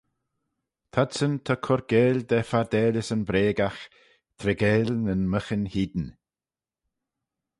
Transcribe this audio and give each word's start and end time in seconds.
T'adsyn, 0.91 1.33
ta 1.45 1.55
cur 1.65 1.81
geill 1.91 2.19
da 2.29 2.37
fardalyssyn 2.49 3.23
breagagh, 3.29 3.81
treigeil 4.39 4.89
nyn 5.05 5.23
myghin 5.31 5.65
hene. 5.73 6.07